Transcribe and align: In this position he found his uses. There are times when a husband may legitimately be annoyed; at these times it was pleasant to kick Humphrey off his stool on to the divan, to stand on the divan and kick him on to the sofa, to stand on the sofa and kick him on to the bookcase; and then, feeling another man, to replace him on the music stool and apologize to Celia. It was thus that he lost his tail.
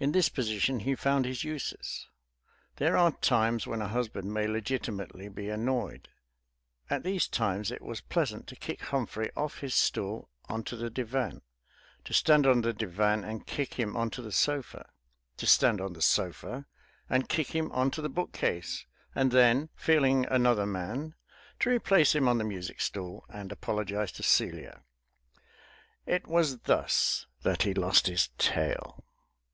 In 0.00 0.10
this 0.10 0.28
position 0.28 0.80
he 0.80 0.96
found 0.96 1.26
his 1.26 1.44
uses. 1.44 2.08
There 2.76 2.96
are 2.96 3.12
times 3.12 3.68
when 3.68 3.80
a 3.80 3.86
husband 3.86 4.34
may 4.34 4.48
legitimately 4.48 5.28
be 5.28 5.48
annoyed; 5.48 6.08
at 6.90 7.04
these 7.04 7.28
times 7.28 7.70
it 7.70 7.80
was 7.82 8.00
pleasant 8.00 8.48
to 8.48 8.56
kick 8.56 8.80
Humphrey 8.80 9.30
off 9.36 9.58
his 9.58 9.76
stool 9.76 10.28
on 10.48 10.64
to 10.64 10.74
the 10.74 10.90
divan, 10.90 11.42
to 12.04 12.12
stand 12.12 12.48
on 12.48 12.62
the 12.62 12.72
divan 12.72 13.22
and 13.22 13.46
kick 13.46 13.74
him 13.74 13.96
on 13.96 14.10
to 14.10 14.22
the 14.22 14.32
sofa, 14.32 14.90
to 15.36 15.46
stand 15.46 15.80
on 15.80 15.92
the 15.92 16.02
sofa 16.02 16.66
and 17.08 17.28
kick 17.28 17.54
him 17.54 17.70
on 17.70 17.92
to 17.92 18.02
the 18.02 18.08
bookcase; 18.08 18.86
and 19.14 19.30
then, 19.30 19.68
feeling 19.76 20.26
another 20.26 20.66
man, 20.66 21.14
to 21.60 21.70
replace 21.70 22.12
him 22.12 22.26
on 22.26 22.38
the 22.38 22.44
music 22.44 22.80
stool 22.80 23.24
and 23.28 23.52
apologize 23.52 24.10
to 24.10 24.24
Celia. 24.24 24.82
It 26.06 26.26
was 26.26 26.58
thus 26.62 27.26
that 27.42 27.62
he 27.62 27.72
lost 27.72 28.08
his 28.08 28.30
tail. 28.38 29.04